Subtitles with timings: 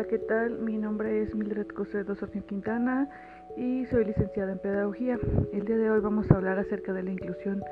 [0.00, 0.58] Hola, ¿qué tal?
[0.60, 3.06] Mi nombre es Mildred Cosedo Sofía Quintana
[3.54, 5.18] y soy licenciada en Pedagogía.
[5.52, 7.62] El día de hoy vamos a hablar acerca de la inclusión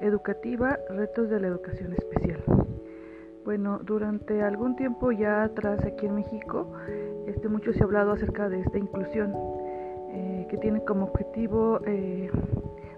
[0.00, 2.42] educativa, retos de la educación especial.
[3.44, 6.72] Bueno, durante algún tiempo ya atrás aquí en México,
[7.28, 9.32] este, mucho se ha hablado acerca de esta inclusión
[10.10, 12.28] eh, que tiene como objetivo eh,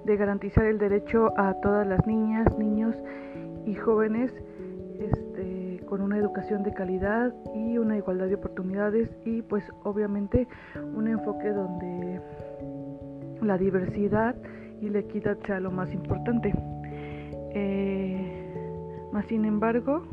[0.06, 2.96] de garantizar el derecho a todas las niñas, niños
[3.66, 4.32] y jóvenes
[4.98, 5.47] este,
[6.00, 10.46] una educación de calidad y una igualdad de oportunidades y pues obviamente
[10.94, 12.20] un enfoque donde
[13.42, 14.34] la diversidad
[14.80, 16.52] y la equidad sea lo más importante.
[17.54, 18.38] Eh,
[19.28, 20.04] sin embargo,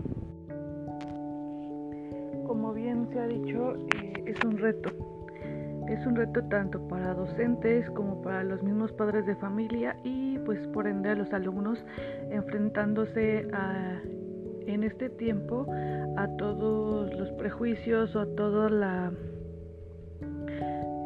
[2.48, 4.90] como bien se ha dicho, eh, es un reto.
[5.88, 10.60] Es un reto tanto para docentes como para los mismos padres de familia y pues
[10.70, 11.86] por ende los alumnos
[12.32, 14.02] enfrentándose a
[14.68, 15.66] en este tiempo
[16.18, 19.12] a todos los prejuicios o a toda la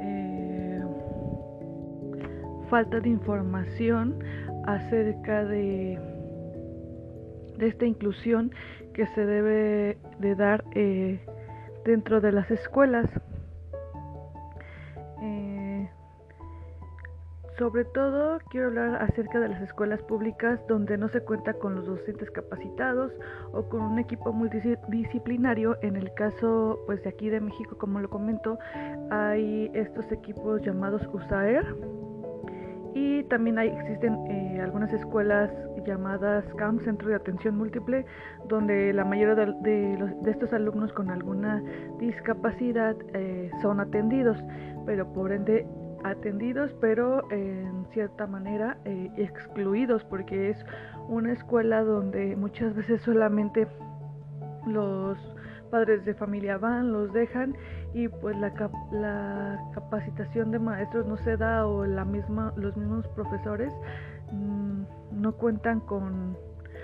[0.01, 0.81] eh,
[2.69, 4.19] falta de información
[4.65, 5.99] acerca de,
[7.57, 8.51] de esta inclusión
[8.93, 11.19] que se debe de dar eh,
[11.85, 13.09] dentro de las escuelas.
[17.59, 21.85] Sobre todo quiero hablar acerca de las escuelas públicas donde no se cuenta con los
[21.85, 23.11] docentes capacitados
[23.51, 25.77] o con un equipo multidisciplinario.
[25.81, 28.57] En el caso pues de aquí de México, como lo comento,
[29.11, 31.65] hay estos equipos llamados USAER
[32.95, 35.51] y también hay, existen eh, algunas escuelas
[35.85, 38.05] llamadas CAM, Centro de Atención Múltiple,
[38.47, 41.61] donde la mayoría de, estos alumnos con alguna
[41.99, 44.37] discapacidad eh, son atendidos,
[44.85, 45.67] pero por ende
[46.03, 50.65] atendidos, pero en cierta manera eh, excluidos, porque es
[51.07, 53.67] una escuela donde muchas veces solamente
[54.67, 55.17] los
[55.69, 57.55] padres de familia van, los dejan
[57.93, 58.51] y pues la,
[58.91, 63.73] la capacitación de maestros no se da o la misma, los mismos profesores
[64.31, 66.37] mm, no cuentan con,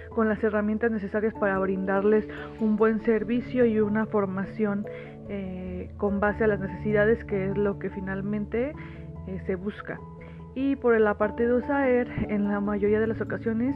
[0.09, 2.27] con las herramientas necesarias para brindarles
[2.59, 4.85] un buen servicio y una formación
[5.27, 8.73] eh, con base a las necesidades que es lo que finalmente
[9.27, 9.99] eh, se busca.
[10.55, 13.75] Y por la parte de USAER, en la mayoría de las ocasiones,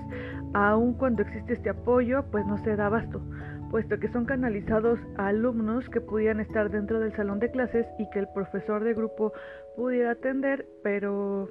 [0.53, 3.21] aun cuando existe este apoyo, pues no se da abasto,
[3.69, 8.09] puesto que son canalizados a alumnos que pudieran estar dentro del salón de clases y
[8.11, 9.33] que el profesor de grupo
[9.75, 11.49] pudiera atender, pero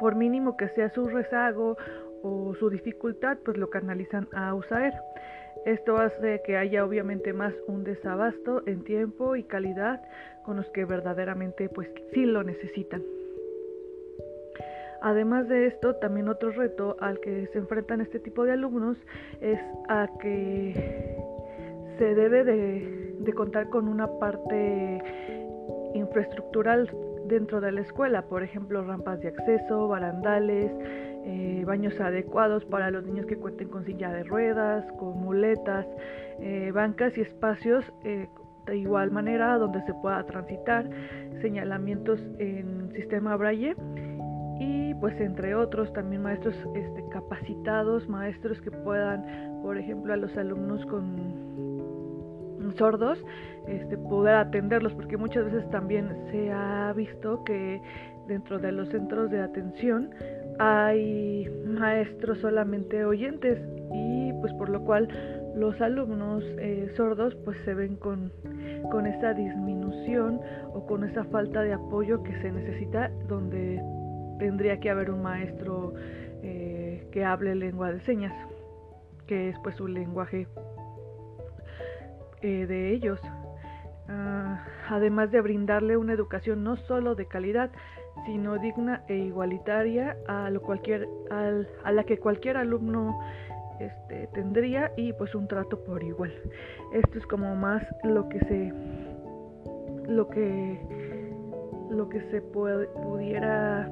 [0.00, 1.76] por mínimo que sea su rezago
[2.22, 4.92] o su dificultad, pues lo canalizan a USAER.
[5.64, 10.02] Esto hace que haya obviamente más un desabasto en tiempo y calidad
[10.44, 13.02] con los que verdaderamente pues sí lo necesitan.
[15.00, 18.96] Además de esto, también otro reto al que se enfrentan este tipo de alumnos
[19.40, 19.58] es
[19.88, 21.16] a que
[21.98, 25.02] se debe de, de contar con una parte
[25.94, 26.90] infraestructural
[27.26, 30.72] dentro de la escuela, por ejemplo, rampas de acceso, barandales,
[31.24, 35.86] eh, baños adecuados para los niños que cuenten con silla de ruedas, con muletas,
[36.40, 38.28] eh, bancas y espacios eh,
[38.66, 40.88] de igual manera donde se pueda transitar,
[41.40, 43.74] señalamientos en sistema braille
[44.58, 50.36] y pues entre otros también maestros este, capacitados, maestros que puedan, por ejemplo, a los
[50.36, 51.44] alumnos con
[52.76, 53.22] sordos,
[53.68, 57.80] este, poder atenderlos, porque muchas veces también se ha visto que
[58.26, 60.10] dentro de los centros de atención
[60.58, 63.58] hay maestros solamente oyentes
[63.92, 65.08] y pues por lo cual
[65.56, 68.32] los alumnos eh, sordos pues se ven con,
[68.90, 70.40] con esa disminución
[70.72, 73.82] o con esa falta de apoyo que se necesita donde
[74.38, 75.94] tendría que haber un maestro
[76.42, 78.34] eh, que hable lengua de señas
[79.26, 80.46] que es pues un lenguaje
[82.42, 83.20] eh, de ellos.
[84.06, 87.70] Ah, además de brindarle una educación no solo de calidad
[88.26, 93.18] sino digna e igualitaria a, lo cualquier, a la que cualquier alumno
[93.80, 96.32] este, tendría y pues un trato por igual.
[96.92, 98.72] Esto es como más lo que se
[100.08, 100.78] lo que
[101.90, 103.88] lo que se pudiera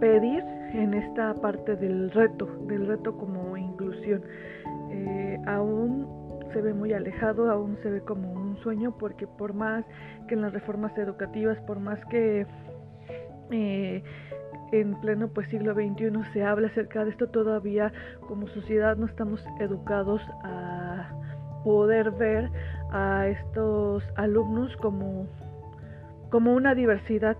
[0.00, 4.22] pedir en esta parte del reto, del reto como inclusión.
[4.90, 6.06] Eh, aún
[6.52, 9.84] se ve muy alejado, aún se ve como sueño, porque por más
[10.28, 12.46] que en las reformas educativas, por más que
[13.50, 14.02] eh,
[14.72, 17.92] en pleno pues siglo XXI se habla acerca de esto, todavía
[18.26, 21.10] como sociedad no estamos educados a
[21.64, 22.50] poder ver
[22.90, 25.26] a estos alumnos como,
[26.30, 27.36] como una diversidad.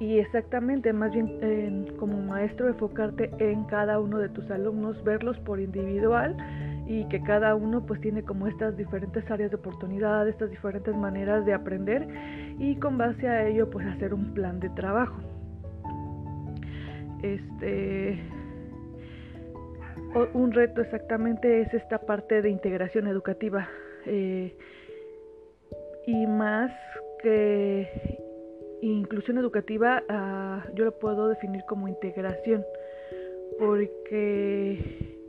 [0.00, 5.60] Y exactamente, más bien como maestro enfocarte en cada uno de tus alumnos, verlos por
[5.60, 6.36] individual
[6.92, 11.46] y que cada uno pues tiene como estas diferentes áreas de oportunidad, estas diferentes maneras
[11.46, 12.06] de aprender
[12.58, 15.16] y con base a ello pues hacer un plan de trabajo.
[17.22, 18.20] Este
[20.34, 23.66] un reto exactamente es esta parte de integración educativa
[24.04, 24.54] eh,
[26.06, 26.70] y más
[27.22, 27.88] que
[28.82, 32.62] inclusión educativa ah, yo lo puedo definir como integración
[33.58, 35.21] porque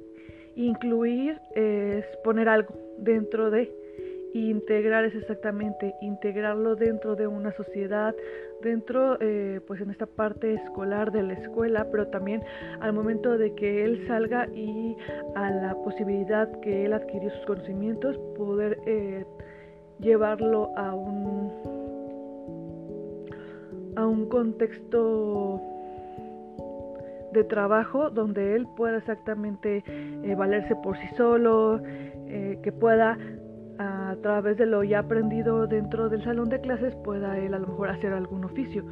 [0.56, 3.72] incluir es poner algo dentro de
[4.34, 8.16] integrar es exactamente integrarlo dentro de una sociedad
[8.64, 12.42] dentro eh, pues en esta parte escolar de la escuela pero también
[12.80, 14.98] al momento de que él salga y
[15.36, 19.24] a la posibilidad que él adquirió sus conocimientos poder eh,
[20.00, 21.84] llevarlo a un
[23.96, 25.62] a un contexto
[27.34, 31.82] de trabajo donde él pueda exactamente eh, valerse por sí solo,
[32.28, 33.18] eh, que pueda
[33.80, 37.68] a través de lo ya aprendido dentro del salón de clases pueda él a lo
[37.68, 38.86] mejor hacer algún oficio.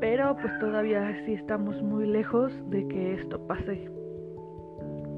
[0.00, 3.88] Pero pues todavía sí estamos muy lejos de que esto pase.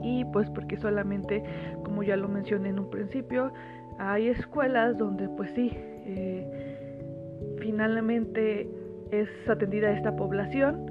[0.03, 1.43] Y pues porque solamente,
[1.85, 3.53] como ya lo mencioné en un principio,
[3.99, 8.69] hay escuelas donde pues sí, eh, finalmente
[9.11, 10.87] es atendida esta población,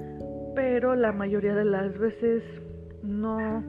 [0.56, 2.42] pero la mayoría de las veces
[3.02, 3.60] no,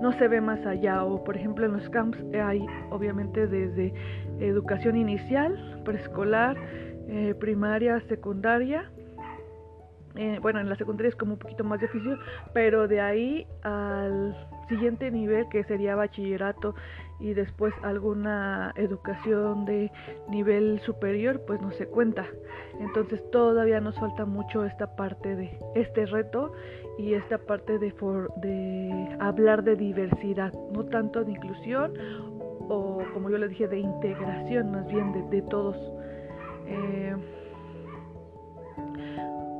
[0.00, 1.04] no se ve más allá.
[1.04, 3.92] O por ejemplo en los camps hay obviamente desde
[4.38, 6.56] educación inicial, preescolar,
[7.08, 8.88] eh, primaria, secundaria.
[10.14, 12.16] Eh, bueno, en la secundaria es como un poquito más difícil,
[12.54, 14.34] pero de ahí al
[14.68, 16.74] siguiente nivel que sería bachillerato
[17.20, 19.90] y después alguna educación de
[20.28, 22.26] nivel superior, pues no se cuenta.
[22.80, 26.52] Entonces todavía nos falta mucho esta parte de este reto
[26.96, 27.92] y esta parte de,
[28.36, 31.94] de hablar de diversidad, no tanto de inclusión
[32.68, 35.76] o como yo le dije, de integración más bien de, todos.
[36.66, 37.16] Eh,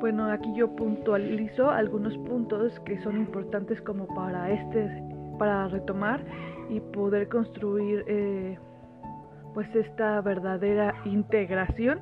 [0.00, 5.02] bueno, aquí yo puntualizo algunos puntos que son importantes como para este,
[5.38, 6.22] para retomar
[6.68, 8.58] y poder construir eh,
[9.54, 12.00] pues esta verdadera integración,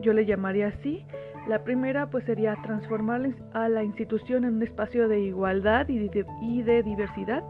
[0.00, 1.04] yo le llamaría así.
[1.48, 6.26] La primera pues sería transformar a la institución en un espacio de igualdad y de,
[6.42, 7.44] y de diversidad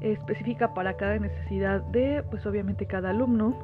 [0.00, 3.56] específica para cada necesidad de pues obviamente cada alumno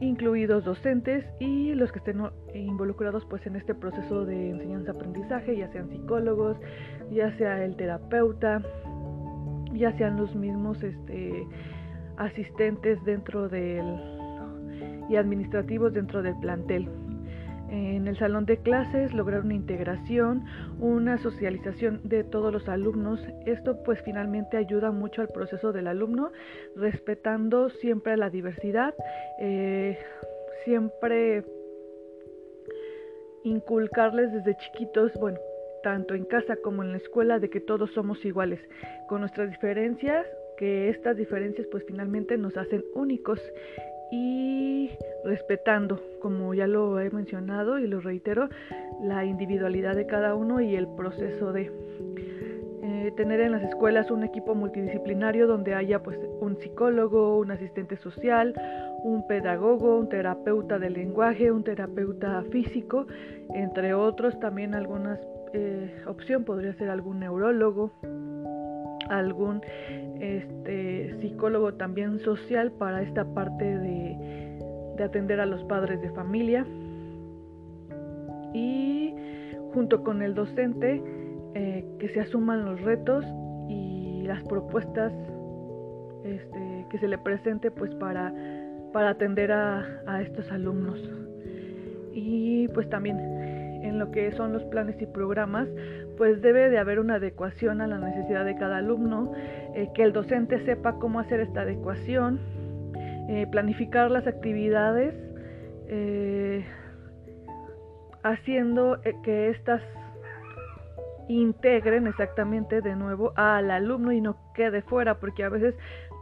[0.00, 2.22] incluidos docentes y los que estén
[2.54, 6.56] involucrados pues en este proceso de enseñanza-aprendizaje, ya sean psicólogos,
[7.10, 8.62] ya sea el terapeuta,
[9.74, 11.46] ya sean los mismos este,
[12.16, 13.84] asistentes dentro del
[15.08, 16.88] y administrativos dentro del plantel.
[17.70, 20.44] En el salón de clases lograr una integración,
[20.78, 23.20] una socialización de todos los alumnos.
[23.46, 26.30] Esto pues finalmente ayuda mucho al proceso del alumno,
[26.76, 28.94] respetando siempre la diversidad,
[29.40, 29.98] eh,
[30.64, 31.44] siempre
[33.42, 35.38] inculcarles desde chiquitos, bueno,
[35.84, 38.58] tanto en casa como en la escuela, de que todos somos iguales,
[39.06, 40.26] con nuestras diferencias,
[40.56, 43.38] que estas diferencias pues finalmente nos hacen únicos.
[44.10, 44.90] Y
[45.24, 48.48] respetando, como ya lo he mencionado y lo reitero,
[49.02, 51.70] la individualidad de cada uno y el proceso de
[52.82, 57.96] eh, tener en las escuelas un equipo multidisciplinario donde haya pues un psicólogo, un asistente
[57.96, 58.54] social,
[59.02, 63.06] un pedagogo, un terapeuta de lenguaje, un terapeuta físico,
[63.54, 65.18] entre otros también algunas
[65.56, 67.92] eh, opción podría ser algún neurólogo,
[69.08, 69.60] algún
[70.20, 76.66] este, psicólogo también social para esta parte de, atender a los padres de familia.
[78.52, 79.14] Y
[79.72, 81.00] junto con el docente
[81.54, 83.24] eh, que se asuman los retos
[83.68, 85.12] y las propuestas
[86.24, 88.34] este, que se le presente pues para,
[88.92, 90.98] para atender a, a estos alumnos.
[92.12, 93.33] Y pues también
[93.84, 95.68] en lo que son los planes y programas,
[96.16, 99.32] pues debe de haber una adecuación a la necesidad de cada alumno,
[99.74, 102.40] eh, que el docente sepa cómo hacer esta adecuación,
[103.28, 105.14] eh, planificar las actividades,
[105.88, 106.64] eh,
[108.22, 109.82] haciendo que éstas
[111.28, 115.74] integren exactamente de nuevo al alumno y no quede fuera, porque a veces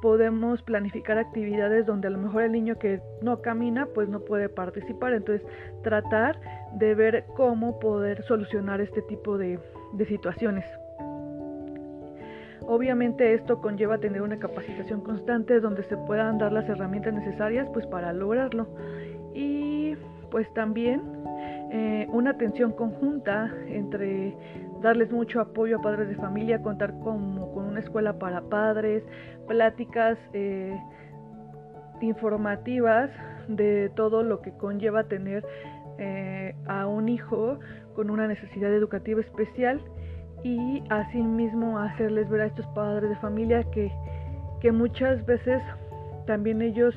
[0.03, 4.49] podemos planificar actividades donde a lo mejor el niño que no camina pues no puede
[4.49, 5.15] participar.
[5.15, 5.47] Entonces
[5.83, 6.39] tratar
[6.75, 9.59] de ver cómo poder solucionar este tipo de,
[10.09, 10.65] situaciones.
[12.67, 17.87] Obviamente esto conlleva tener una capacitación constante donde se puedan dar las herramientas necesarias pues
[17.87, 18.67] para lograrlo.
[19.35, 19.95] Y
[20.31, 21.03] pues también
[21.75, 24.37] eh, una atención conjunta entre
[24.83, 29.03] darles mucho apoyo a padres de familia, contar como con una escuela para padres,
[29.49, 30.79] pláticas eh,
[32.03, 33.09] informativas
[33.49, 35.47] de todo lo que conlleva tener
[35.97, 37.59] eh, a un hijo
[37.95, 39.81] con una necesidad educativa especial
[40.45, 43.91] y asimismo hacerles ver a estos padres de familia que,
[44.61, 45.63] que muchas veces
[46.27, 46.95] también ellos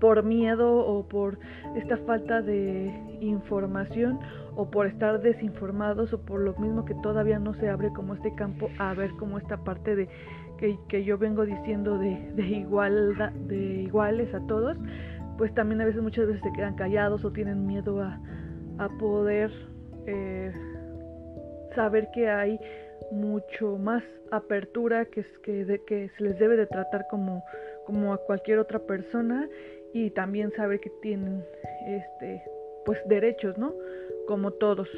[0.00, 1.38] por miedo o por
[1.76, 4.18] esta falta de información
[4.56, 8.34] o por estar desinformados o por lo mismo que todavía no se abre como este
[8.34, 10.08] campo a ver como esta parte de
[10.58, 14.76] que, que yo vengo diciendo de, de, igualdad, de iguales a todos,
[15.38, 18.20] pues también a veces muchas veces se quedan callados o tienen miedo a,
[18.78, 19.50] a poder
[20.06, 20.52] eh,
[21.74, 22.58] saber que hay
[23.10, 27.42] mucho más apertura que, que, de, que se les debe de tratar como,
[27.84, 29.48] como a cualquier otra persona
[29.92, 31.44] y también saber que tienen
[31.86, 32.42] este
[32.84, 33.74] pues derechos, ¿no?
[34.26, 34.88] Como todos.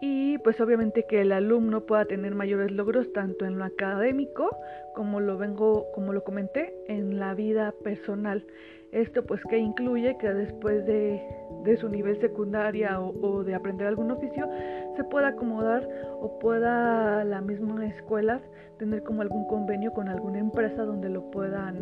[0.00, 4.56] Y pues obviamente que el alumno pueda tener mayores logros tanto en lo académico
[4.94, 8.44] como lo vengo, como lo comenté, en la vida personal.
[8.92, 11.20] Esto pues que incluye que después de,
[11.64, 14.48] de su nivel secundaria o, o, de aprender algún oficio
[14.96, 15.88] se pueda acomodar
[16.20, 18.40] o pueda la misma escuela
[18.78, 21.76] tener como algún convenio con alguna empresa donde lo puedan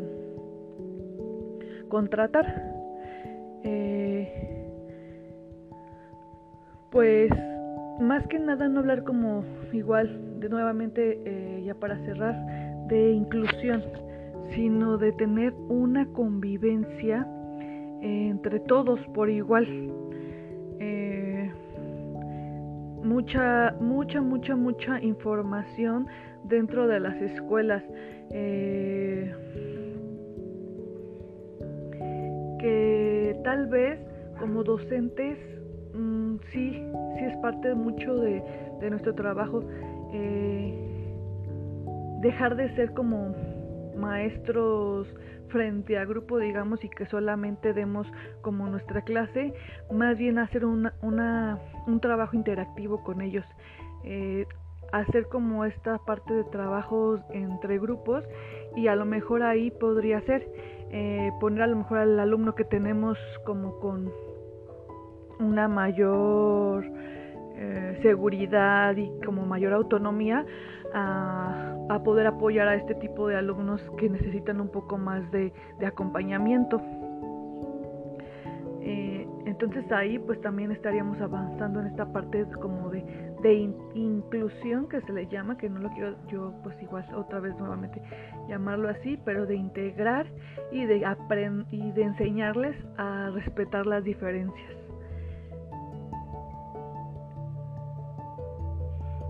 [1.88, 2.46] contratar.
[3.64, 4.68] Eh,
[6.90, 7.30] pues
[8.00, 12.34] más que nada no hablar como igual de nuevamente eh, ya para cerrar
[12.88, 13.82] de inclusión
[14.54, 17.26] sino de tener una convivencia
[18.02, 19.66] entre todos por igual.
[20.78, 21.11] Eh,
[23.12, 26.06] mucha, mucha, mucha, mucha información
[26.44, 27.82] dentro de las escuelas.
[28.30, 29.30] Eh,
[32.58, 33.98] que tal vez
[34.38, 35.36] como docentes
[35.94, 36.82] mmm, sí,
[37.18, 38.42] sí es parte mucho de,
[38.80, 39.62] de nuestro trabajo.
[40.14, 40.74] Eh,
[42.22, 43.34] dejar de ser como
[43.96, 45.08] maestros
[45.48, 48.06] frente a grupo, digamos, y que solamente demos
[48.40, 49.52] como nuestra clase,
[49.92, 53.44] más bien hacer una, una, un trabajo interactivo con ellos.
[54.04, 54.46] Eh,
[54.92, 58.24] hacer como esta parte de trabajos entre grupos
[58.76, 60.46] y a lo mejor ahí podría ser
[60.90, 64.12] eh, poner a lo mejor al alumno que tenemos como con
[65.40, 66.84] una mayor
[67.56, 70.44] eh, seguridad y como mayor autonomía
[70.94, 71.68] a,
[72.04, 75.52] poder apoyar a este tipo de alumnos que necesitan un poco más de,
[75.86, 76.80] acompañamiento.
[78.80, 83.04] Eh, entonces ahí pues también estaríamos avanzando en esta parte como de,
[83.42, 87.38] de in, inclusión que se le llama, que no lo quiero yo pues igual otra
[87.38, 88.02] vez nuevamente
[88.48, 90.26] llamarlo así, pero de integrar
[90.70, 91.04] y de,
[91.70, 94.72] y de enseñarles a respetar las diferencias.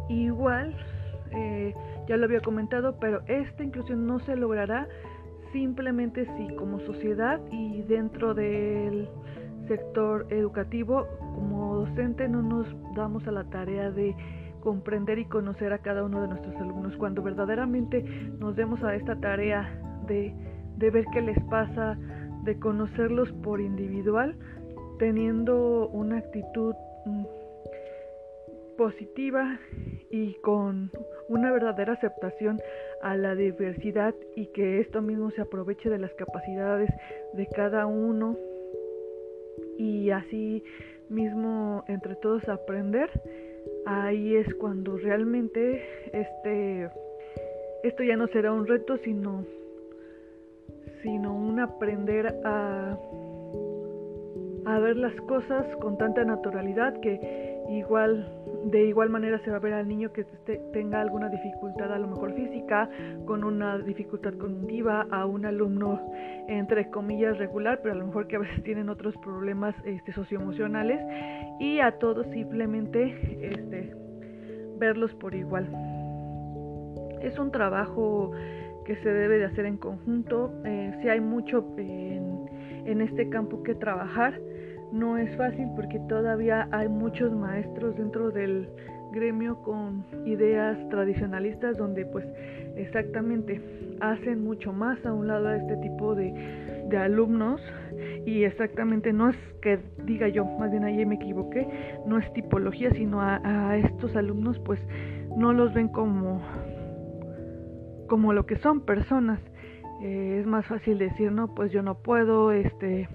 [0.09, 0.77] Igual,
[1.35, 1.75] eh,
[2.09, 4.89] ya lo había comentado, pero esta inclusión no se logrará
[5.53, 9.09] simplemente si como sociedad y dentro del
[9.69, 14.15] sector educativo, como docente no nos damos a la tarea de
[14.61, 16.97] comprender y conocer a cada uno de nuestros alumnos.
[16.97, 18.03] Cuando verdaderamente
[18.39, 19.69] nos demos a esta tarea
[20.07, 20.35] de,
[20.77, 21.99] de ver qué les pasa,
[22.45, 24.37] de conocerlos por individual,
[24.99, 26.75] teniendo una actitud
[27.07, 27.25] mm,
[28.77, 29.59] positiva
[30.11, 30.91] y con
[31.29, 32.61] una verdadera aceptación
[33.03, 36.91] a la diversidad y que esto mismo se aproveche de las capacidades
[37.33, 38.37] de cada uno.
[39.79, 40.63] Y así
[41.09, 43.11] mismo entre todos aprender.
[43.87, 46.89] Ahí es cuando realmente este
[47.83, 49.45] esto ya no será un reto sino
[51.03, 52.97] sino un aprender a
[54.65, 59.61] a ver las cosas con tanta naturalidad que igual de igual manera se va a
[59.61, 60.25] ver al niño que
[60.73, 62.89] tenga alguna dificultad a lo mejor física,
[63.25, 66.01] con una dificultad cognitiva, a un alumno
[66.49, 71.01] entre comillas regular, pero a lo mejor que a veces tienen otros problemas este, socioemocionales
[71.59, 73.95] y a todos simplemente este,
[74.79, 75.67] verlos por igual.
[77.21, 78.33] Es un trabajo
[78.85, 82.49] que se debe de hacer en conjunto, eh, si hay mucho en,
[82.85, 84.35] en este campo que trabajar
[84.93, 88.69] no es fácil porque todavía hay muchos maestros dentro del
[89.13, 92.25] gremio con ideas tradicionalistas donde pues
[92.77, 93.61] exactamente
[94.01, 96.33] hacen mucho más a un lado a este tipo de,
[96.89, 97.61] de alumnos
[98.25, 101.69] y exactamente no es que diga yo, más bien ahí me equivoqué,
[102.07, 104.81] no es tipología, sino a, a estos alumnos pues
[105.37, 106.41] no los ven como
[108.13, 109.41] como lo que son personas.
[110.03, 113.09] Eh, es más fácil decir, no, pues yo no puedo, este,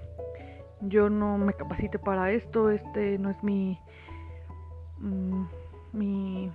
[0.82, 3.80] yo no me capacite para esto, este no es mi
[5.00, 5.46] mm,
[5.94, 6.52] mi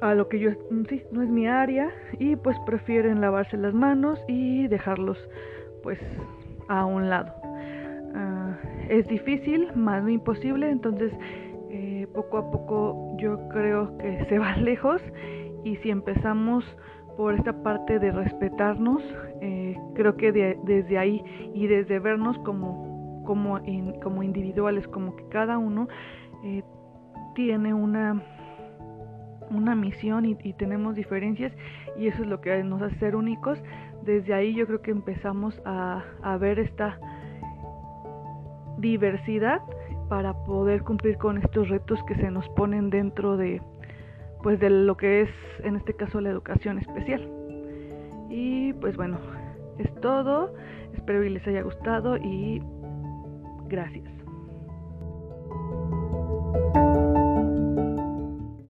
[0.00, 3.74] a lo que yo mm, sí, no es mi área y pues prefieren lavarse las
[3.74, 5.18] manos y dejarlos
[5.82, 5.98] pues
[6.68, 7.34] a un lado.
[8.14, 8.56] Ah,
[8.88, 11.12] es difícil, más no imposible, entonces
[11.70, 15.00] eh, poco a poco yo creo que se va lejos
[15.64, 16.64] y si empezamos
[17.18, 19.02] por esta parte de respetarnos,
[19.40, 21.20] eh, creo que desde ahí
[21.52, 23.58] y desde vernos como, como,
[24.00, 25.88] como individuales, como que cada uno
[26.44, 26.62] eh,
[27.34, 28.22] tiene una,
[29.50, 31.52] una misión y, tenemos diferencias
[31.98, 33.60] y eso es lo que nos hace ser únicos,
[34.04, 37.00] desde ahí yo creo que empezamos a, a ver esta
[38.76, 39.60] diversidad
[40.08, 43.60] para poder cumplir con estos retos que se nos ponen dentro de
[44.42, 45.30] pues de lo que es
[45.64, 47.28] en este caso la educación especial.
[48.30, 49.18] Y pues bueno,
[49.78, 50.54] es todo.
[50.94, 52.62] Espero que les haya gustado y
[53.68, 54.17] gracias.